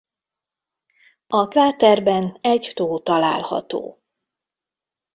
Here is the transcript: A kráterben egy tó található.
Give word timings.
A 1.27 1.47
kráterben 1.47 2.37
egy 2.41 2.71
tó 2.75 2.99
található. 2.99 4.01